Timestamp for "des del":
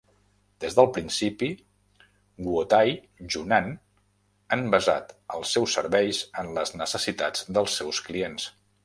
0.63-0.87